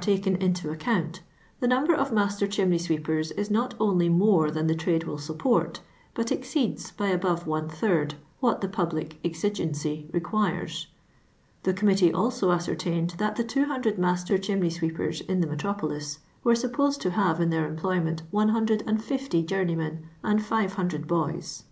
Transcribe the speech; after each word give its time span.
taken 0.00 0.34
into 0.42 0.64
the 0.66 0.72
account, 0.72 1.20
the 1.60 1.68
number 1.68 1.94
of 1.94 2.10
master 2.12 2.48
chimney 2.48 2.78
sweepers 2.78 3.30
is 3.30 3.48
not 3.48 3.74
only 3.78 4.08
more 4.08 4.50
than 4.50 4.66
the 4.66 4.74
trade 4.74 5.04
will 5.04 5.18
support, 5.18 5.80
but 6.14 6.26
exceeds^ 6.32 6.96
by 6.96 7.06
above 7.10 7.46
one 7.46 7.68
third, 7.68 8.16
what 8.40 8.60
the 8.60 8.66
public 8.68 9.20
exigency 9.24 10.08
requires. 10.12 10.88
The 11.62 11.72
Com 11.74 11.90
mittee 11.90 12.12
also 12.12 12.50
ascertained' 12.50 13.14
tliat 13.18 13.36
the 13.36 13.44
200 13.44 13.96
master 13.96 14.36
chimney 14.36 14.68
s^^'eepers 14.70 15.24
in 15.28 15.40
the 15.40 15.46
metropolis 15.46 16.18
were 16.42 16.56
sup 16.56 16.72
posed 16.72 17.00
to 17.02 17.10
have 17.12 17.40
in 17.40 17.50
their 17.50 17.64
employment 17.64 18.22
150 18.32 19.44
journey 19.44 19.76
men 19.76 20.08
and 20.24 20.44
500 20.44 21.06
boys." 21.06 21.62